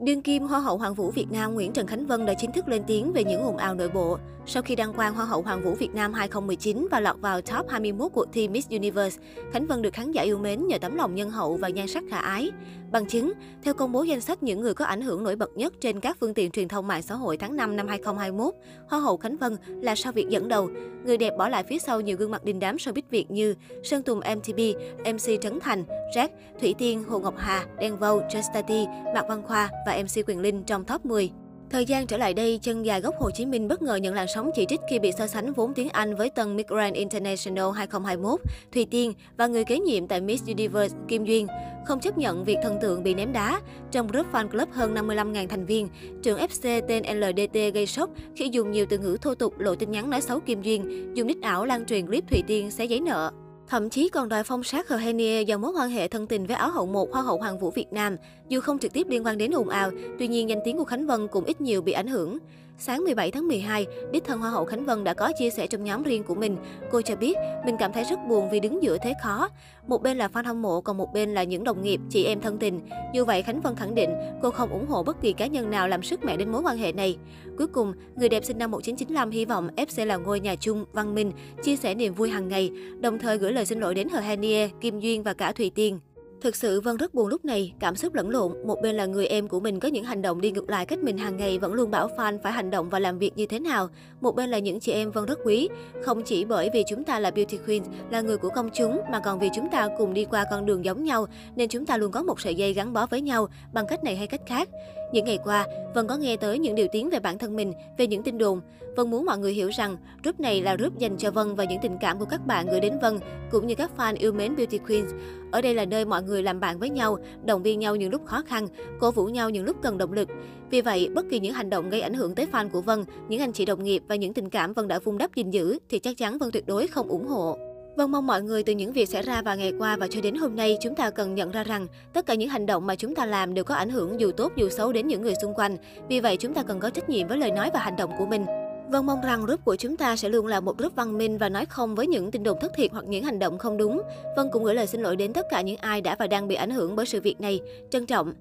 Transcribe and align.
Đương 0.00 0.22
kim 0.22 0.42
Hoa 0.42 0.60
hậu 0.60 0.78
Hoàng 0.78 0.94
vũ 0.94 1.10
Việt 1.10 1.26
Nam 1.30 1.54
Nguyễn 1.54 1.72
Trần 1.72 1.86
Khánh 1.86 2.06
Vân 2.06 2.26
đã 2.26 2.34
chính 2.34 2.52
thức 2.52 2.68
lên 2.68 2.82
tiếng 2.86 3.12
về 3.12 3.24
những 3.24 3.42
ồn 3.42 3.56
ào 3.56 3.74
nội 3.74 3.88
bộ. 3.88 4.18
Sau 4.46 4.62
khi 4.62 4.76
đăng 4.76 4.92
quang 4.92 5.14
Hoa 5.14 5.24
hậu 5.24 5.42
Hoàng 5.42 5.62
vũ 5.62 5.74
Việt 5.74 5.94
Nam 5.94 6.12
2019 6.12 6.88
và 6.90 7.00
lọt 7.00 7.16
vào 7.20 7.40
top 7.40 7.68
21 7.68 8.12
cuộc 8.12 8.26
thi 8.32 8.48
Miss 8.48 8.70
Universe, 8.70 9.22
Khánh 9.52 9.66
Vân 9.66 9.82
được 9.82 9.92
khán 9.94 10.12
giả 10.12 10.22
yêu 10.22 10.38
mến 10.38 10.66
nhờ 10.66 10.78
tấm 10.78 10.96
lòng 10.96 11.14
nhân 11.14 11.30
hậu 11.30 11.56
và 11.56 11.68
nhan 11.68 11.88
sắc 11.88 12.04
khả 12.10 12.18
ái. 12.18 12.50
Bằng 12.92 13.06
chứng, 13.06 13.32
theo 13.62 13.74
công 13.74 13.92
bố 13.92 14.02
danh 14.02 14.20
sách 14.20 14.42
những 14.42 14.60
người 14.60 14.74
có 14.74 14.84
ảnh 14.84 15.00
hưởng 15.00 15.24
nổi 15.24 15.36
bật 15.36 15.50
nhất 15.56 15.72
trên 15.80 16.00
các 16.00 16.16
phương 16.20 16.34
tiện 16.34 16.50
truyền 16.50 16.68
thông 16.68 16.86
mạng 16.86 17.02
xã 17.02 17.14
hội 17.14 17.36
tháng 17.36 17.56
5 17.56 17.76
năm 17.76 17.88
2021, 17.88 18.54
Hoa 18.88 19.00
hậu 19.00 19.16
Khánh 19.16 19.36
Vân 19.36 19.56
là 19.68 19.94
sao 19.94 20.12
Việt 20.12 20.28
dẫn 20.28 20.48
đầu. 20.48 20.70
Người 21.04 21.16
đẹp 21.16 21.32
bỏ 21.38 21.48
lại 21.48 21.64
phía 21.68 21.78
sau 21.78 22.00
nhiều 22.00 22.16
gương 22.16 22.30
mặt 22.30 22.44
đình 22.44 22.60
đám 22.60 22.76
showbiz 22.76 23.02
Việt 23.10 23.30
như 23.30 23.54
Sơn 23.82 24.02
Tùng 24.02 24.18
MTP, 24.18 24.58
MC 24.98 25.42
Trấn 25.42 25.60
Thành, 25.60 25.84
Jack, 26.14 26.28
Thủy 26.60 26.74
Tiên, 26.78 27.04
Hồ 27.04 27.18
Ngọc 27.18 27.34
Hà, 27.36 27.66
Đen 27.80 27.98
Vâu, 27.98 28.22
Justati, 28.28 29.12
Mạc 29.14 29.24
Văn 29.28 29.42
Khoa 29.42 29.70
và 29.86 30.02
MC 30.02 30.28
Quyền 30.28 30.40
Linh 30.40 30.62
trong 30.64 30.84
top 30.84 31.06
10. 31.06 31.30
Thời 31.70 31.84
gian 31.84 32.06
trở 32.06 32.16
lại 32.16 32.34
đây, 32.34 32.58
chân 32.62 32.86
dài 32.86 33.00
gốc 33.00 33.14
Hồ 33.20 33.30
Chí 33.30 33.46
Minh 33.46 33.68
bất 33.68 33.82
ngờ 33.82 33.96
nhận 33.96 34.14
làn 34.14 34.26
sóng 34.34 34.50
chỉ 34.54 34.66
trích 34.68 34.80
khi 34.90 34.98
bị 34.98 35.12
so 35.18 35.26
sánh 35.26 35.52
vốn 35.52 35.74
tiếng 35.74 35.88
Anh 35.88 36.16
với 36.16 36.30
tân 36.30 36.56
Miss 36.56 36.68
Grand 36.68 36.94
International 36.94 37.70
2021, 37.74 38.40
Thùy 38.72 38.86
Tiên 38.90 39.12
và 39.36 39.46
người 39.46 39.64
kế 39.64 39.78
nhiệm 39.78 40.06
tại 40.06 40.20
Miss 40.20 40.46
Universe 40.46 40.96
Kim 41.08 41.24
Duyên. 41.24 41.46
Không 41.86 42.00
chấp 42.00 42.18
nhận 42.18 42.44
việc 42.44 42.56
thần 42.62 42.78
tượng 42.80 43.02
bị 43.02 43.14
ném 43.14 43.32
đá, 43.32 43.60
trong 43.90 44.06
group 44.06 44.26
fan 44.32 44.48
club 44.48 44.68
hơn 44.72 44.94
55.000 44.94 45.48
thành 45.48 45.66
viên, 45.66 45.88
trưởng 46.22 46.38
FC 46.38 46.82
tên 46.88 47.02
LDT 47.18 47.74
gây 47.74 47.86
sốc 47.86 48.10
khi 48.36 48.48
dùng 48.52 48.70
nhiều 48.70 48.86
từ 48.88 48.98
ngữ 48.98 49.16
thô 49.22 49.34
tục 49.34 49.58
lộ 49.58 49.74
tin 49.74 49.90
nhắn 49.90 50.10
nói 50.10 50.20
xấu 50.20 50.40
Kim 50.40 50.62
Duyên, 50.62 51.10
dùng 51.14 51.26
nick 51.26 51.42
ảo 51.42 51.64
lan 51.64 51.86
truyền 51.86 52.06
clip 52.06 52.24
Thùy 52.30 52.42
Tiên 52.46 52.70
xé 52.70 52.84
giấy 52.84 53.00
nợ. 53.00 53.32
Thậm 53.68 53.90
chí 53.90 54.08
còn 54.08 54.28
đòi 54.28 54.42
phong 54.44 54.64
sát 54.64 54.88
Hờ 54.88 54.96
Henie 54.96 55.42
do 55.42 55.58
mối 55.58 55.72
quan 55.76 55.90
hệ 55.90 56.08
thân 56.08 56.26
tình 56.26 56.46
với 56.46 56.56
áo 56.56 56.70
hậu 56.70 56.86
một 56.86 57.12
Hoa 57.12 57.22
hậu 57.22 57.38
Hoàng 57.38 57.58
vũ 57.58 57.70
Việt 57.70 57.92
Nam. 57.92 58.16
Dù 58.48 58.60
không 58.60 58.78
trực 58.78 58.92
tiếp 58.92 59.06
liên 59.10 59.26
quan 59.26 59.38
đến 59.38 59.54
ồn 59.54 59.68
ào, 59.68 59.90
tuy 60.18 60.28
nhiên 60.28 60.48
danh 60.48 60.58
tiếng 60.64 60.76
của 60.76 60.84
Khánh 60.84 61.06
Vân 61.06 61.28
cũng 61.28 61.44
ít 61.44 61.60
nhiều 61.60 61.82
bị 61.82 61.92
ảnh 61.92 62.06
hưởng. 62.06 62.38
Sáng 62.78 63.04
17 63.04 63.30
tháng 63.30 63.48
12, 63.48 63.86
đích 64.12 64.24
thân 64.24 64.40
Hoa 64.40 64.50
hậu 64.50 64.64
Khánh 64.64 64.84
Vân 64.84 65.04
đã 65.04 65.14
có 65.14 65.32
chia 65.38 65.50
sẻ 65.50 65.66
trong 65.66 65.84
nhóm 65.84 66.02
riêng 66.02 66.24
của 66.24 66.34
mình. 66.34 66.56
Cô 66.90 67.02
cho 67.02 67.16
biết, 67.16 67.36
mình 67.66 67.76
cảm 67.78 67.92
thấy 67.92 68.04
rất 68.04 68.18
buồn 68.28 68.50
vì 68.50 68.60
đứng 68.60 68.82
giữa 68.82 68.98
thế 69.02 69.14
khó. 69.22 69.48
Một 69.86 70.02
bên 70.02 70.18
là 70.18 70.28
fan 70.28 70.44
hâm 70.44 70.62
mộ, 70.62 70.80
còn 70.80 70.96
một 70.96 71.12
bên 71.12 71.34
là 71.34 71.42
những 71.42 71.64
đồng 71.64 71.82
nghiệp, 71.82 72.00
chị 72.10 72.24
em 72.24 72.40
thân 72.40 72.58
tình. 72.58 72.80
Dù 73.14 73.24
vậy, 73.24 73.42
Khánh 73.42 73.60
Vân 73.60 73.76
khẳng 73.76 73.94
định 73.94 74.10
cô 74.42 74.50
không 74.50 74.70
ủng 74.70 74.86
hộ 74.86 75.02
bất 75.02 75.20
kỳ 75.20 75.32
cá 75.32 75.46
nhân 75.46 75.70
nào 75.70 75.88
làm 75.88 76.02
sức 76.02 76.24
mẹ 76.24 76.36
đến 76.36 76.52
mối 76.52 76.62
quan 76.62 76.78
hệ 76.78 76.92
này. 76.92 77.18
Cuối 77.58 77.66
cùng, 77.66 77.92
người 78.16 78.28
đẹp 78.28 78.44
sinh 78.44 78.58
năm 78.58 78.70
1995 78.70 79.30
hy 79.30 79.44
vọng 79.44 79.68
FC 79.76 80.06
là 80.06 80.16
ngôi 80.16 80.40
nhà 80.40 80.54
chung, 80.54 80.84
văn 80.92 81.14
minh, 81.14 81.32
chia 81.62 81.76
sẻ 81.76 81.94
niềm 81.94 82.14
vui 82.14 82.30
hàng 82.30 82.48
ngày, 82.48 82.70
đồng 83.00 83.18
thời 83.18 83.38
gửi 83.38 83.52
lời 83.52 83.66
xin 83.66 83.80
lỗi 83.80 83.94
đến 83.94 84.08
Hờ 84.08 84.20
Hanie, 84.20 84.68
Kim 84.80 85.00
Duyên 85.00 85.22
và 85.22 85.34
cả 85.34 85.52
Thùy 85.52 85.70
Tiên. 85.70 85.98
Thực 86.40 86.56
sự 86.56 86.80
Vân 86.80 86.96
rất 86.96 87.14
buồn 87.14 87.26
lúc 87.26 87.44
này, 87.44 87.72
cảm 87.80 87.96
xúc 87.96 88.14
lẫn 88.14 88.30
lộn. 88.30 88.66
Một 88.66 88.82
bên 88.82 88.96
là 88.96 89.06
người 89.06 89.26
em 89.26 89.48
của 89.48 89.60
mình 89.60 89.80
có 89.80 89.88
những 89.88 90.04
hành 90.04 90.22
động 90.22 90.40
đi 90.40 90.50
ngược 90.50 90.70
lại 90.70 90.86
cách 90.86 90.98
mình 90.98 91.18
hàng 91.18 91.36
ngày 91.36 91.58
vẫn 91.58 91.74
luôn 91.74 91.90
bảo 91.90 92.10
fan 92.16 92.38
phải 92.42 92.52
hành 92.52 92.70
động 92.70 92.90
và 92.90 92.98
làm 92.98 93.18
việc 93.18 93.36
như 93.36 93.46
thế 93.46 93.58
nào. 93.58 93.88
Một 94.20 94.36
bên 94.36 94.50
là 94.50 94.58
những 94.58 94.80
chị 94.80 94.92
em 94.92 95.10
Vân 95.10 95.26
rất 95.26 95.38
quý, 95.44 95.68
không 96.02 96.22
chỉ 96.22 96.44
bởi 96.44 96.70
vì 96.72 96.84
chúng 96.88 97.04
ta 97.04 97.18
là 97.18 97.30
beauty 97.30 97.58
queen, 97.66 97.82
là 98.10 98.20
người 98.20 98.36
của 98.36 98.48
công 98.48 98.70
chúng 98.74 99.00
mà 99.10 99.20
còn 99.20 99.38
vì 99.38 99.50
chúng 99.54 99.68
ta 99.72 99.88
cùng 99.98 100.14
đi 100.14 100.24
qua 100.24 100.44
con 100.50 100.66
đường 100.66 100.84
giống 100.84 101.04
nhau 101.04 101.26
nên 101.56 101.68
chúng 101.68 101.86
ta 101.86 101.96
luôn 101.96 102.12
có 102.12 102.22
một 102.22 102.40
sợi 102.40 102.54
dây 102.54 102.72
gắn 102.72 102.92
bó 102.92 103.06
với 103.06 103.20
nhau 103.20 103.48
bằng 103.72 103.86
cách 103.88 104.04
này 104.04 104.16
hay 104.16 104.26
cách 104.26 104.42
khác. 104.46 104.68
Những 105.12 105.24
ngày 105.24 105.38
qua, 105.44 105.66
Vân 105.94 106.06
có 106.06 106.16
nghe 106.16 106.36
tới 106.36 106.58
những 106.58 106.74
điều 106.74 106.86
tiếng 106.92 107.10
về 107.10 107.18
bản 107.20 107.38
thân 107.38 107.56
mình, 107.56 107.72
về 107.98 108.06
những 108.06 108.22
tin 108.22 108.38
đồn. 108.38 108.60
Vân 108.96 109.10
muốn 109.10 109.24
mọi 109.24 109.38
người 109.38 109.52
hiểu 109.52 109.68
rằng 109.68 109.96
group 110.22 110.40
này 110.40 110.62
là 110.62 110.76
group 110.76 110.98
dành 110.98 111.16
cho 111.16 111.30
Vân 111.30 111.54
và 111.54 111.64
những 111.64 111.78
tình 111.82 111.96
cảm 112.00 112.18
của 112.18 112.24
các 112.24 112.46
bạn 112.46 112.66
gửi 112.70 112.80
đến 112.80 112.98
Vân, 113.02 113.18
cũng 113.50 113.66
như 113.66 113.74
các 113.74 113.90
fan 113.96 114.14
yêu 114.18 114.32
mến 114.32 114.56
beauty 114.56 114.78
queens. 114.78 115.12
Ở 115.52 115.60
đây 115.60 115.74
là 115.74 115.84
nơi 115.84 116.04
mọi 116.04 116.22
người 116.22 116.42
làm 116.42 116.60
bạn 116.60 116.78
với 116.78 116.90
nhau, 116.90 117.18
động 117.44 117.62
viên 117.62 117.78
nhau 117.78 117.96
những 117.96 118.10
lúc 118.10 118.26
khó 118.26 118.42
khăn, 118.46 118.68
cổ 119.00 119.10
vũ 119.10 119.26
nhau 119.26 119.50
những 119.50 119.64
lúc 119.64 119.76
cần 119.82 119.98
động 119.98 120.12
lực. 120.12 120.28
Vì 120.70 120.80
vậy, 120.80 121.08
bất 121.14 121.24
kỳ 121.30 121.40
những 121.40 121.54
hành 121.54 121.70
động 121.70 121.90
gây 121.90 122.00
ảnh 122.00 122.14
hưởng 122.14 122.34
tới 122.34 122.46
fan 122.52 122.68
của 122.68 122.80
Vân, 122.80 123.04
những 123.28 123.40
anh 123.40 123.52
chị 123.52 123.64
đồng 123.64 123.84
nghiệp 123.84 124.02
và 124.08 124.16
những 124.16 124.34
tình 124.34 124.50
cảm 124.50 124.72
Vân 124.72 124.88
đã 124.88 124.98
vun 124.98 125.18
đắp 125.18 125.34
gìn 125.34 125.50
giữ 125.50 125.78
thì 125.88 125.98
chắc 125.98 126.16
chắn 126.16 126.38
Vân 126.38 126.50
tuyệt 126.50 126.66
đối 126.66 126.86
không 126.86 127.08
ủng 127.08 127.26
hộ. 127.26 127.58
Vâng 127.96 128.12
mong 128.12 128.26
mọi 128.26 128.42
người 128.42 128.62
từ 128.62 128.72
những 128.72 128.92
việc 128.92 129.08
xảy 129.08 129.22
ra 129.22 129.42
vào 129.42 129.56
ngày 129.56 129.72
qua 129.78 129.96
và 129.96 130.08
cho 130.10 130.20
đến 130.20 130.34
hôm 130.34 130.56
nay, 130.56 130.78
chúng 130.80 130.94
ta 130.94 131.10
cần 131.10 131.34
nhận 131.34 131.50
ra 131.50 131.64
rằng 131.64 131.86
tất 132.12 132.26
cả 132.26 132.34
những 132.34 132.48
hành 132.48 132.66
động 132.66 132.86
mà 132.86 132.94
chúng 132.94 133.14
ta 133.14 133.26
làm 133.26 133.54
đều 133.54 133.64
có 133.64 133.74
ảnh 133.74 133.90
hưởng 133.90 134.20
dù 134.20 134.30
tốt 134.30 134.52
dù 134.56 134.68
xấu 134.68 134.92
đến 134.92 135.06
những 135.06 135.22
người 135.22 135.34
xung 135.42 135.54
quanh. 135.54 135.76
Vì 136.08 136.20
vậy, 136.20 136.36
chúng 136.36 136.54
ta 136.54 136.62
cần 136.62 136.80
có 136.80 136.90
trách 136.90 137.08
nhiệm 137.08 137.28
với 137.28 137.38
lời 137.38 137.50
nói 137.50 137.70
và 137.74 137.80
hành 137.80 137.96
động 137.96 138.10
của 138.18 138.26
mình. 138.26 138.46
Vâng 138.88 139.06
mong 139.06 139.20
rằng 139.20 139.44
group 139.44 139.64
của 139.64 139.76
chúng 139.76 139.96
ta 139.96 140.16
sẽ 140.16 140.28
luôn 140.28 140.46
là 140.46 140.60
một 140.60 140.78
group 140.78 140.94
văn 140.96 141.18
minh 141.18 141.38
và 141.38 141.48
nói 141.48 141.66
không 141.66 141.94
với 141.94 142.06
những 142.06 142.30
tin 142.30 142.42
đồn 142.42 142.58
thất 142.60 142.72
thiệt 142.76 142.92
hoặc 142.92 143.04
những 143.08 143.24
hành 143.24 143.38
động 143.38 143.58
không 143.58 143.76
đúng. 143.76 144.02
Vâng 144.36 144.48
cũng 144.52 144.64
gửi 144.64 144.74
lời 144.74 144.86
xin 144.86 145.00
lỗi 145.00 145.16
đến 145.16 145.32
tất 145.32 145.46
cả 145.50 145.60
những 145.60 145.76
ai 145.76 146.00
đã 146.00 146.16
và 146.18 146.26
đang 146.26 146.48
bị 146.48 146.54
ảnh 146.54 146.70
hưởng 146.70 146.96
bởi 146.96 147.06
sự 147.06 147.20
việc 147.20 147.40
này. 147.40 147.60
Trân 147.90 148.06
trọng. 148.06 148.32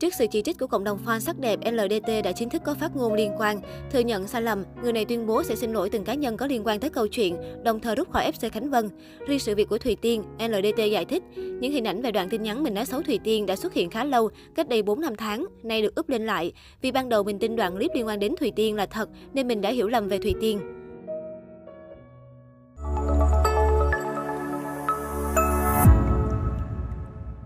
Trước 0.00 0.14
sự 0.14 0.26
chỉ 0.30 0.42
trích 0.42 0.58
của 0.58 0.66
cộng 0.66 0.84
đồng 0.84 0.98
fan 1.06 1.18
sắc 1.18 1.38
đẹp, 1.38 1.58
LDT 1.72 2.24
đã 2.24 2.32
chính 2.32 2.50
thức 2.50 2.62
có 2.64 2.74
phát 2.74 2.96
ngôn 2.96 3.14
liên 3.14 3.32
quan. 3.38 3.60
Thừa 3.90 3.98
nhận 3.98 4.26
sai 4.26 4.42
lầm, 4.42 4.64
người 4.82 4.92
này 4.92 5.04
tuyên 5.04 5.26
bố 5.26 5.42
sẽ 5.42 5.56
xin 5.56 5.72
lỗi 5.72 5.90
từng 5.90 6.04
cá 6.04 6.14
nhân 6.14 6.36
có 6.36 6.46
liên 6.46 6.66
quan 6.66 6.80
tới 6.80 6.90
câu 6.90 7.08
chuyện, 7.08 7.36
đồng 7.64 7.80
thời 7.80 7.94
rút 7.94 8.10
khỏi 8.10 8.32
FC 8.32 8.50
Khánh 8.50 8.70
Vân. 8.70 8.88
Riêng 9.26 9.38
sự 9.38 9.54
việc 9.54 9.68
của 9.68 9.78
Thùy 9.78 9.96
Tiên, 9.96 10.22
LDT 10.38 10.90
giải 10.92 11.04
thích, 11.04 11.22
những 11.36 11.72
hình 11.72 11.84
ảnh 11.84 12.02
về 12.02 12.12
đoạn 12.12 12.28
tin 12.28 12.42
nhắn 12.42 12.62
mình 12.62 12.74
nói 12.74 12.86
xấu 12.86 13.02
Thùy 13.02 13.18
Tiên 13.24 13.46
đã 13.46 13.56
xuất 13.56 13.74
hiện 13.74 13.90
khá 13.90 14.04
lâu, 14.04 14.30
cách 14.54 14.68
đây 14.68 14.82
4 14.82 15.00
năm 15.00 15.16
tháng, 15.16 15.46
nay 15.62 15.82
được 15.82 15.94
úp 15.94 16.08
lên 16.08 16.26
lại. 16.26 16.52
Vì 16.82 16.92
ban 16.92 17.08
đầu 17.08 17.22
mình 17.22 17.38
tin 17.38 17.56
đoạn 17.56 17.76
clip 17.76 17.90
liên 17.94 18.06
quan 18.06 18.18
đến 18.18 18.34
Thùy 18.40 18.50
Tiên 18.56 18.76
là 18.76 18.86
thật 18.86 19.08
nên 19.32 19.48
mình 19.48 19.60
đã 19.60 19.70
hiểu 19.70 19.88
lầm 19.88 20.08
về 20.08 20.18
Thùy 20.18 20.34
Tiên. 20.40 20.79